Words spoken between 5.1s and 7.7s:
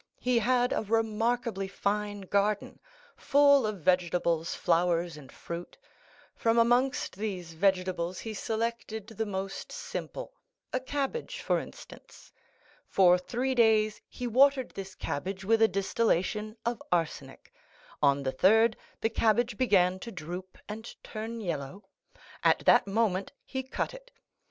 and fruit. From amongst these